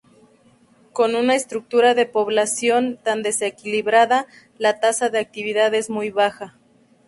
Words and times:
Con 0.93 1.13
una 1.13 1.35
estructura 1.35 1.93
de 1.93 2.07
población 2.07 2.97
tan 3.03 3.21
desequilibrada, 3.21 4.25
la 4.57 4.79
tasa 4.79 5.09
de 5.09 5.19
actividad 5.19 5.75
es 5.75 5.91
muy 5.91 6.09
baja. 6.09 6.57